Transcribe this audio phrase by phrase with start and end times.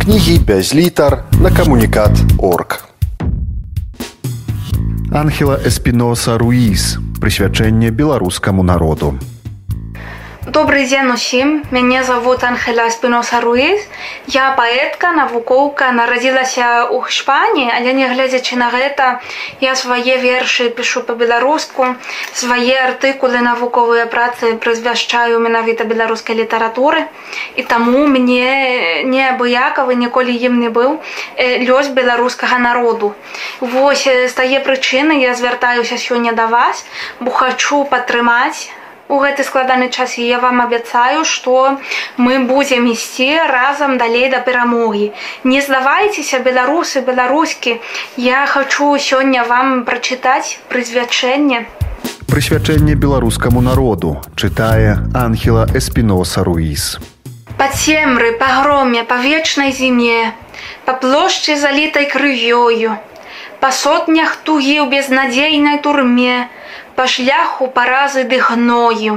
[0.00, 2.88] кнігі без літар на камунікат орг.
[5.12, 9.18] Анхела Эспіноса Руіс прысвячэнне беларускаму народу.
[10.46, 13.82] Добрый дзень усім мяне зовут Анхеля спіноса Руіз
[14.26, 19.20] я паэтка навукоўка нарадзілася ў Хпані але не гледзячы на гэта
[19.60, 21.92] я свае вершы пішу па-беларуску
[22.32, 27.04] свае артыкулы навуковыя працы прызвяшчаю менавіта беларускай літаратуры
[27.60, 31.04] і таму мне неабыякавы ніколі ім не быў
[31.68, 33.12] лёс беларускага народу.
[33.60, 36.86] Вось з тае прычыны я звяртаюся сёння да вас
[37.20, 38.72] бо хачу падтрымаць
[39.10, 41.78] у гэты складаны час я вам абяцаю што
[42.16, 45.10] мы будзем ісці разам далей да перамогі.
[45.44, 47.80] Не здавайцеся беларусы беларускі.
[48.16, 51.66] Я хачу сёння вам прачытаць прысвячэнне.
[52.30, 56.94] Прысвячэнне беларускаму народу чытае анхела эспіноса руіс
[57.58, 60.32] па цемры па громе па вечнай зіме
[60.86, 62.94] па плошчы залітай крывёю
[63.60, 66.59] па сотнях тугі ў безнадзейнай турме по
[67.00, 69.12] па шляху паразы ды гною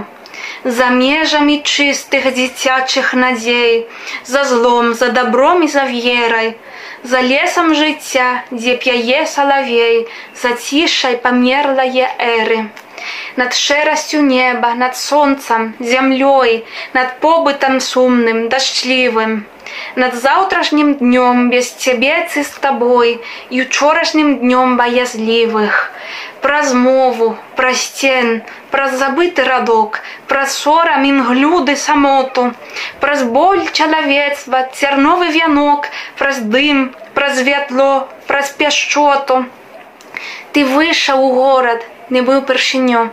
[0.76, 3.74] за межамі чыстых дзіцячых надзей
[4.30, 6.48] за злом за добром і за верай
[7.14, 10.00] за лесам жыцця дзе п'яе салавей
[10.44, 12.60] за цішай памерлае эры.
[13.36, 19.42] Над шэрасцю неба над сонцам зямлёй над побытам сумным дажджлівым
[19.96, 25.92] над заўтрашнім днём без цябе цы з табой і учорашнім днём баязлівых.
[26.42, 28.42] Праз мову праз сцен
[28.74, 32.46] праз забыты радок праз сорам імглюды самоту
[33.04, 35.88] праз боль чалавецтва цярновы вянок
[36.18, 36.82] праз дым
[37.14, 39.46] праз вятло праз пяшчоту
[40.58, 41.86] ты выйшаў у горад
[42.18, 43.08] не быў першынё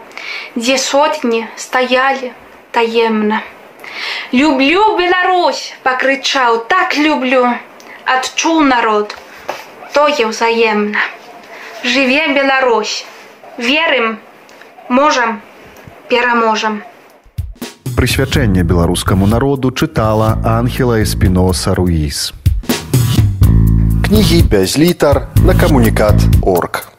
[0.57, 2.33] дзе сотні стаялі
[2.79, 3.43] таемна
[4.33, 7.47] люблю беларусь пакрычаў так люблю.
[8.05, 9.17] Адчуў народ.
[9.95, 10.99] Тое ўзаемна
[11.85, 13.05] жыве беларусь.
[13.59, 14.19] Верым
[14.89, 15.41] можам
[16.09, 16.83] пераможам
[18.01, 22.33] прысвячэнне беларускаму народу чытала анхела эспіноса руіс
[24.07, 26.90] кнігі без літар на камунікат орг